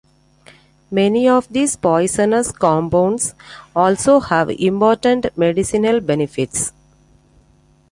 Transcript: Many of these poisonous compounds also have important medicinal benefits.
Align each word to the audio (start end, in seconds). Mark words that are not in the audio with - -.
Many 0.89 1.27
of 1.29 1.47
these 1.49 1.75
poisonous 1.75 2.51
compounds 2.51 3.35
also 3.75 4.19
have 4.19 4.49
important 4.49 5.27
medicinal 5.37 5.99
benefits. 5.99 6.73